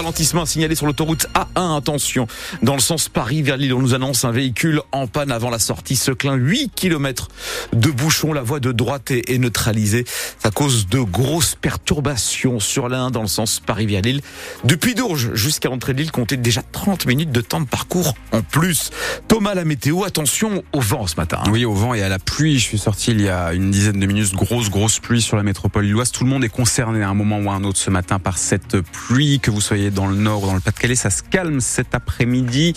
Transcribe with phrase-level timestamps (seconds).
[0.00, 1.76] ralentissement signalé sur l'autoroute A1.
[1.76, 2.26] Attention,
[2.62, 5.58] dans le sens Paris vers Lille, on nous annonce un véhicule en panne avant la
[5.58, 5.94] sortie.
[5.94, 7.28] Ce clin 8 km
[7.74, 8.32] de bouchons.
[8.32, 10.06] La voie de droite est, neutralisée.
[10.42, 14.22] Ça cause de grosses perturbations sur l'A1 dans le sens Paris vers Lille.
[14.64, 18.40] Depuis Dourges jusqu'à l'entrée de Lille, comptez déjà 30 minutes de temps de parcours en
[18.40, 18.88] plus.
[19.28, 21.42] Thomas, la météo, attention au vent ce matin.
[21.50, 22.58] Oui, au vent et à la pluie.
[22.58, 24.32] Je suis sorti il y a une dizaine de minutes.
[24.32, 26.10] Grosse, grosse pluie sur la métropole lilloise.
[26.10, 28.38] Tout le monde est concerné à un moment ou à un autre ce matin par
[28.38, 29.40] cette pluie.
[29.40, 32.74] Que vous soyez dans le nord dans le Pas-de-Calais, ça se calme cet après-midi.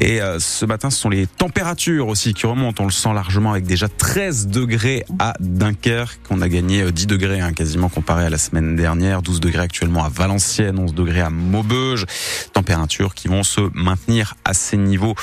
[0.00, 2.82] Et euh, ce matin, ce sont les températures aussi qui remontent.
[2.82, 6.20] On le sent largement avec déjà 13 degrés à Dunkerque.
[6.30, 9.22] On a gagné 10 euh, degrés hein, quasiment comparé à la semaine dernière.
[9.22, 12.06] 12 degrés actuellement à Valenciennes, 11 degrés à Maubeuge.
[12.52, 15.14] Températures qui vont se maintenir à ces niveaux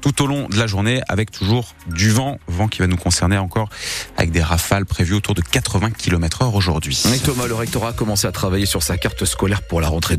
[0.00, 2.38] tout au long de la journée avec toujours du vent.
[2.48, 3.68] Vent qui va nous concerner encore
[4.16, 7.02] avec des rafales prévues autour de 80 km heure aujourd'hui.
[7.24, 10.16] Thomas, le rectorat a commencé à travailler sur sa carte scolaire pour la rentrée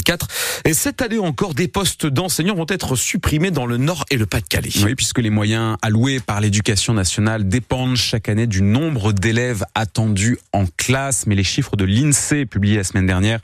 [0.00, 0.26] 2024.
[0.64, 4.26] Et cette année encore, des postes d'enseignants vont être supprimés dans le Nord et le
[4.26, 4.70] Pas-de-Calais.
[4.84, 10.38] Oui, puisque les moyens alloués par l'éducation nationale dépendent chaque année du nombre d'élèves attendus
[10.52, 11.26] en classe.
[11.26, 13.40] Mais les chiffres de l'INSEE publiés la semaine dernière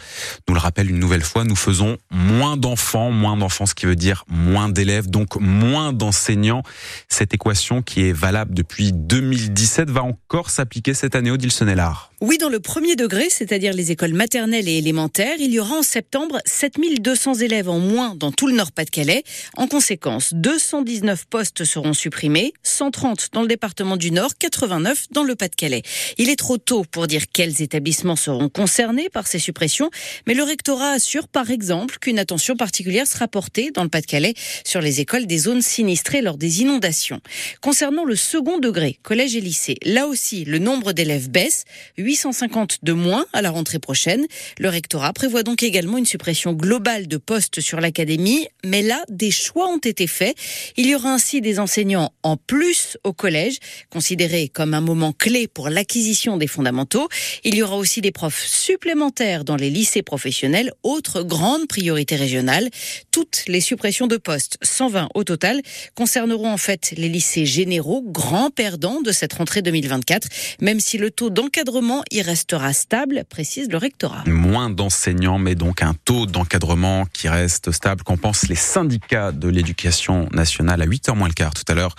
[0.48, 1.44] nous le rappellent une nouvelle fois.
[1.44, 6.62] Nous faisons moins d'enfants, moins d'enfants, ce qui veut dire moins d'élèves, donc moins d'enseignants.
[7.08, 12.10] Cette équation qui est valable depuis 2017 va encore s'appliquer cette année au Dilsonellard.
[12.22, 15.82] Oui, dans le premier degré, c'est-à-dire les écoles maternelles et élémentaires, il y aura en
[15.82, 19.22] septembre 7200 élèves en moins dans tout le Nord-Pas-de-Calais.
[19.58, 25.36] En conséquence, 219 postes seront supprimés, 130 dans le département du Nord, 89 dans le
[25.36, 25.82] Pas-de-Calais.
[26.16, 29.90] Il est trop tôt pour dire quels établissements seront concernés par ces suppressions,
[30.26, 34.32] mais le rectorat assure par exemple qu'une attention particulière sera portée dans le Pas-de-Calais
[34.64, 37.20] sur les écoles des zones sinistrées lors des inondations.
[37.60, 41.66] Concernant le second degré, collège et lycée, là aussi, le nombre d'élèves baisse.
[42.06, 44.26] 850 de moins à la rentrée prochaine.
[44.58, 49.32] Le rectorat prévoit donc également une suppression globale de postes sur l'académie, mais là, des
[49.32, 50.36] choix ont été faits.
[50.76, 53.58] Il y aura ainsi des enseignants en plus au collège,
[53.90, 57.08] considérés comme un moment clé pour l'acquisition des fondamentaux.
[57.42, 62.70] Il y aura aussi des profs supplémentaires dans les lycées professionnels, autre grande priorité régionale.
[63.10, 65.60] Toutes les suppressions de postes, 120 au total,
[65.96, 70.28] concerneront en fait les lycées généraux, grands perdants de cette rentrée 2024,
[70.60, 74.24] même si le taux d'encadrement il restera stable, précise le rectorat.
[74.26, 78.02] Moins d'enseignants, mais donc un taux d'encadrement qui reste stable.
[78.02, 81.94] Qu'en pensent les syndicats de l'éducation nationale à 8h moins le quart tout à l'heure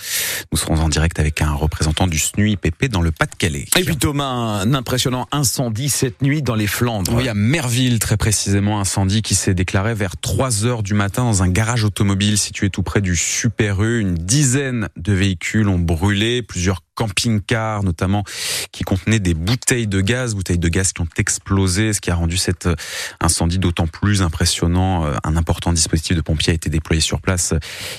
[0.52, 3.66] Nous serons en direct avec un représentant du SNUIPP dans le Pas-de-Calais.
[3.78, 7.13] Et puis Thomas, un impressionnant incendie cette nuit dans les Flandres.
[7.16, 11.44] Oui, à Merville, très précisément, incendie qui s'est déclaré vers 3 h du matin dans
[11.44, 14.00] un garage automobile situé tout près du Super U.
[14.00, 18.24] Une dizaine de véhicules ont brûlé, plusieurs camping-cars notamment
[18.72, 22.16] qui contenaient des bouteilles de gaz, bouteilles de gaz qui ont explosé, ce qui a
[22.16, 22.75] rendu cet euh,
[23.22, 25.06] incendie d'autant plus impressionnant.
[25.06, 27.53] Euh, un important dispositif de pompiers a été déployé sur place.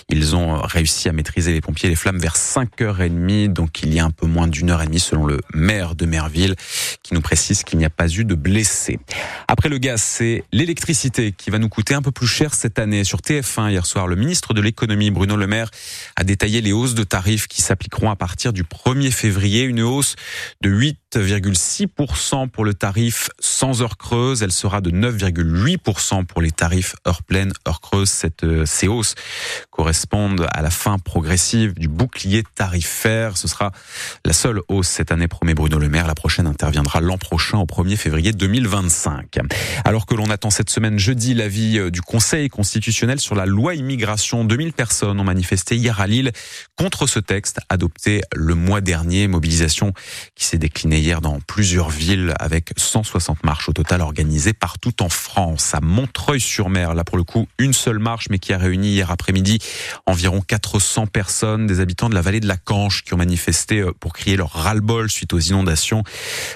[0.08, 4.00] Ils ont euh, réussi à maîtriser les pompiers les flammes vers 5h30, donc il y
[4.00, 6.56] a un peu moins d'une heure et demie selon le maire de Merville
[7.02, 8.98] qui nous précise qu'il n'y a pas eu de blessés.
[9.46, 13.04] Après le gaz, c'est l'électricité qui va nous coûter un peu plus cher cette année.
[13.04, 15.70] Sur TF1 hier soir, le ministre de l'économie Bruno Le Maire
[16.16, 20.16] a détaillé les hausses de tarifs qui s'appliqueront à partir du 1er février, une hausse
[20.62, 24.42] de 8,6% pour le tarif sans heure creuse.
[24.42, 28.10] Elle sera de 9,8% pour les tarifs heure pleine, heure creuse.
[28.44, 29.14] Euh, ces hausses
[29.70, 33.36] correspondent à la fin progressive du bouclier tarifaire.
[33.36, 33.72] Ce sera
[34.24, 36.06] la seule hausse cette année, promet Bruno Le Maire.
[36.06, 39.38] La prochaine interviendra l'an prochain, au 1er février 2025.
[39.84, 43.74] Alors que l'on attend cette semaine jeudi l'avis euh, du Conseil constitutionnel sur la loi
[43.74, 46.32] immigration, 2000 personnes ont manifesté hier à Lille
[46.78, 49.28] contre ce texte adopté le mois dernier.
[49.28, 49.92] Mobilisation
[50.34, 55.08] qui s'est déclinée hier dans plusieurs villes avec 160 marches au total organisées partout en
[55.08, 55.74] France.
[55.74, 59.58] À Montreuil-sur-Mer, là pour le coup, une seule marche mais qui a réuni hier après-midi
[60.06, 63.92] environ 400 personnes, des habitants de la vallée de la Canche qui ont manifesté euh,
[63.98, 66.02] pour crier leur ras-le-bol suite aux inondations.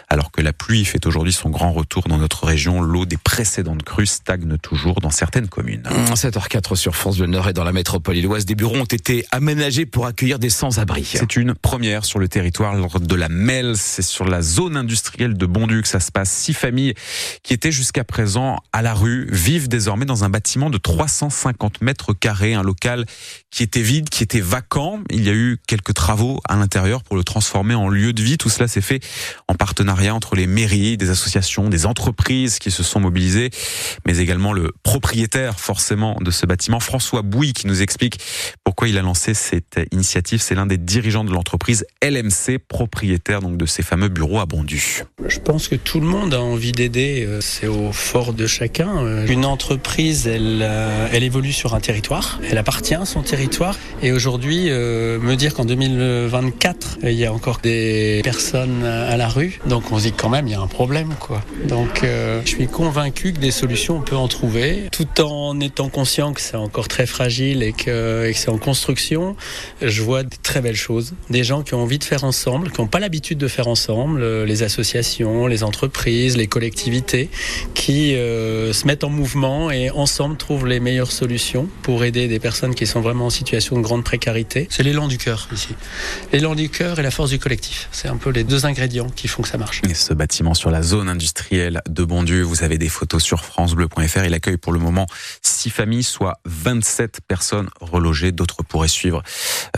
[0.09, 3.83] Alors que la pluie fait aujourd'hui son grand retour dans notre région, l'eau des précédentes
[3.83, 5.89] crues stagne toujours dans certaines communes.
[6.15, 9.87] 7h04 sur France Bleu Nord et dans la métropole illoise, des bureaux ont été aménagés
[9.87, 11.05] pour accueillir des sans-abri.
[11.05, 15.47] C'est une première sur le territoire de la Mel, c'est sur la zone industrielle de
[15.47, 15.87] Bonduc.
[15.87, 16.31] Ça se passe.
[16.31, 16.95] Six familles
[17.43, 22.13] qui étaient jusqu'à présent à la rue vivent désormais dans un bâtiment de 350 mètres
[22.13, 23.07] carrés, un local
[23.51, 25.01] qui était vide, qui était vacant.
[25.11, 28.39] Il y a eu quelques travaux à l'intérieur pour le transformer en lieu de vie.
[28.39, 29.01] Tout cela s'est fait
[29.49, 33.51] en partenariat entre les mairies, des associations, des entreprises qui se sont mobilisées,
[34.07, 38.19] mais également le propriétaire forcément de ce bâtiment, François Bouy, qui nous explique
[38.65, 40.41] pourquoi il a lancé cette initiative.
[40.41, 45.05] C'est l'un des dirigeants de l'entreprise LMC, propriétaire donc de ces fameux bureaux à Bondu.
[45.29, 47.25] Je pense que tout le monde a envie d'aider.
[47.27, 49.05] Euh, c'est au fort de chacun.
[49.05, 52.41] Euh, une entreprise, elle, euh, elle évolue sur un territoire.
[52.51, 53.77] Elle appartient à son territoire.
[54.03, 59.61] Et aujourd'hui, me dire qu'en 2024, il y a encore des personnes à la rue,
[59.67, 61.41] donc on se dit quand même, il y a un problème, quoi.
[61.69, 66.33] Donc, je suis convaincu que des solutions, on peut en trouver, tout en étant conscient
[66.33, 69.37] que c'est encore très fragile et que, que c'est en construction.
[69.81, 71.15] Je vois de très belles choses.
[71.31, 74.45] Des gens qui ont envie de faire ensemble, qui n'ont pas l'habitude de faire ensemble,
[74.45, 77.29] les associations, les entreprises, les collectivités,
[77.75, 82.39] qui euh, se mettent en mouvement et ensemble trouvent les meilleures solutions pour aider des
[82.39, 84.67] personnes qui sont vraiment en situation de grande précarité.
[84.71, 85.75] C'est l'élan du cœur ici.
[86.33, 87.89] L'élan du cœur et la force du collectif.
[87.93, 89.83] C'est un peu les deux ingrédients qui font que ça marche.
[89.89, 94.25] Et ce bâtiment sur la zone industrielle de Bondieu, vous avez des photos sur francebleu.fr.
[94.25, 95.07] Il accueille pour le moment
[95.43, 98.33] six familles, soit 27 personnes relogées.
[98.33, 99.23] D'autres pourraient suivre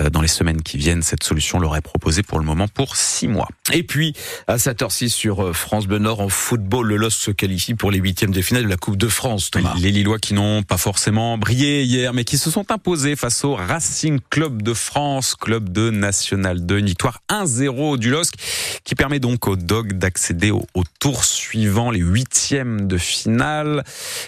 [0.01, 1.03] euh, dans les semaines qui viennent.
[1.03, 3.49] Cette solution leur est proposée pour le moment pour six mois.
[3.73, 4.13] Et puis,
[4.47, 7.99] à 7h06 sur euh, France Bleu Nord, en football, le LOS se qualifie pour les
[7.99, 9.51] huitièmes de finale de la Coupe de France.
[9.81, 13.55] Les Lillois qui n'ont pas forcément brillé hier, mais qui se sont imposés face au
[13.55, 16.79] Racing Club de France, club de National 2.
[16.79, 18.35] Une victoire 1-0 du LOSC
[18.85, 20.65] qui permet donc aux Dogs d'accéder au,
[21.01, 23.85] tour suivant, les huitièmes de finale.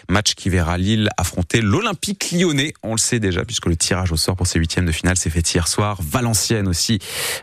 [0.08, 2.72] Match qui verra Lille affronter l'Olympique lyonnais.
[2.82, 5.30] On le sait déjà puisque le tirage au sort pour ces huitièmes de finale s'est
[5.30, 5.98] fait hier soir.
[6.02, 6.98] Valenciennes aussi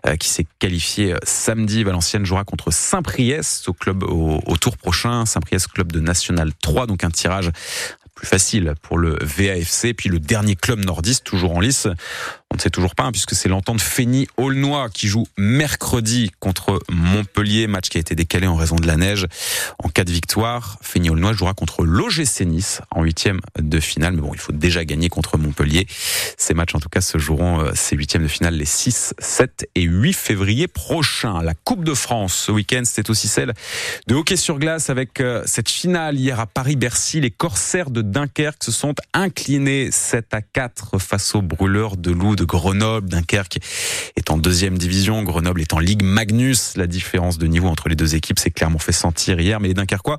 [0.08, 1.84] euh, qui s'est qualifié euh, samedi.
[1.84, 5.26] Valenciennes jouera contre Saint-Priest au club au tour prochain.
[5.26, 7.52] Saint-Priest club de National 3, donc un tirage
[8.16, 9.94] plus facile pour le VAFC.
[9.96, 11.88] Puis le dernier club nordiste, toujours en lice,
[12.54, 16.80] on ne sait toujours pas, hein, puisque c'est l'entente Fény Aulnois qui joue mercredi contre
[16.88, 19.26] Montpellier, match qui a été décalé en raison de la neige.
[19.84, 24.14] En cas de victoire, Fény Aulnois jouera contre l'OGC Nice en huitième de finale.
[24.14, 25.88] Mais bon, il faut déjà gagner contre Montpellier.
[26.38, 29.68] Ces matchs, en tout cas, se joueront euh, ces huitièmes de finale les 6, 7
[29.74, 31.42] et 8 février prochains.
[31.42, 33.54] La Coupe de France ce week-end, c'est aussi celle
[34.06, 37.20] de hockey sur glace avec euh, cette finale hier à Paris-Bercy.
[37.20, 42.36] Les Corsaires de Dunkerque se sont inclinés 7 à 4 face aux brûleurs de loup
[42.36, 43.10] de Grenoble.
[43.10, 43.60] Dunkerque
[44.16, 46.76] est en deuxième division, Grenoble est en Ligue Magnus.
[46.76, 49.74] La différence de niveau entre les deux équipes s'est clairement fait sentir hier, mais les
[49.74, 50.18] Dunkerquois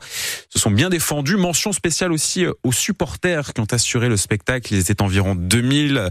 [0.48, 1.36] se sont bien défendus.
[1.36, 4.72] Mention spéciale aussi aux supporters qui ont assuré le spectacle.
[4.72, 6.08] Ils étaient environ 2000.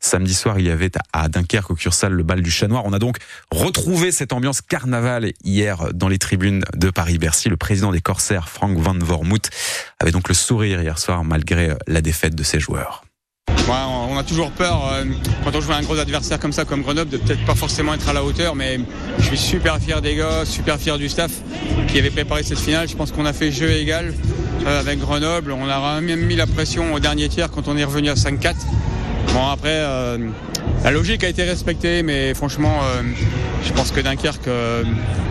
[0.00, 2.84] Samedi soir, il y avait à Dunkerque, au Cursal, le bal du chat noir.
[2.86, 3.18] On a donc
[3.50, 7.48] retrouvé cette ambiance carnaval hier dans les tribunes de Paris-Bercy.
[7.48, 9.50] Le président des Corsaires, Frank Van Vormouth,
[9.98, 13.04] avait donc le sourire hier soir malgré euh, la défaite de ses joueurs.
[13.68, 15.04] on a toujours peur euh,
[15.44, 17.94] quand on joue à un gros adversaire comme ça, comme Grenoble, de peut-être pas forcément
[17.94, 18.80] être à la hauteur, mais
[19.18, 21.32] je suis super fier des gars, super fier du staff
[21.88, 22.88] qui avait préparé cette finale.
[22.88, 24.14] Je pense qu'on a fait jeu égal
[24.66, 25.52] euh, avec Grenoble.
[25.52, 28.54] On a même mis la pression au dernier tiers quand on est revenu à 5-4.
[29.32, 29.82] Bon après,
[30.82, 32.80] la logique a été respectée, mais franchement,
[33.62, 34.48] je pense que Dunkerque,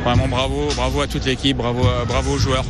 [0.04, 2.66] vraiment bravo, bravo à toute l'équipe, bravo, bravo aux joueurs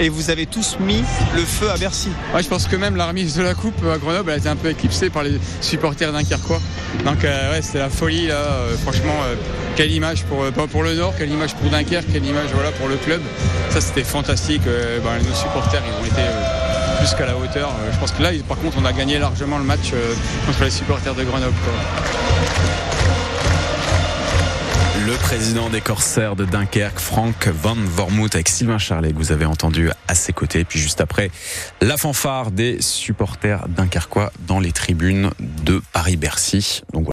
[0.00, 1.02] et vous avez tous mis
[1.34, 2.10] le feu à Bercy.
[2.34, 4.56] Ouais, je pense que même la remise de la coupe à Grenoble a été un
[4.56, 6.60] peu éclipsée par les supporters dunkerquois.
[7.04, 8.34] Donc euh, ouais, c'était la folie là.
[8.34, 9.34] Euh, franchement, euh,
[9.76, 12.96] quelle image pour pour le Nord, quelle image pour Dunkerque, quelle image voilà pour le
[12.96, 13.20] club.
[13.70, 14.62] Ça c'était fantastique.
[14.64, 16.22] Ben, nos supporters ils ont été
[16.98, 17.70] plus qu'à la hauteur.
[17.92, 19.92] je pense que là, par contre, on a gagné largement le match
[20.46, 21.54] contre les supporters de Grenoble.
[25.12, 29.44] Le président des Corsaires de Dunkerque, Frank Van Vormouth, avec Sylvain Charlet, que vous avez
[29.44, 30.64] entendu à ses côtés.
[30.64, 31.30] Puis juste après,
[31.82, 36.80] la fanfare des supporters dunkerquois dans les tribunes de Paris-Bercy.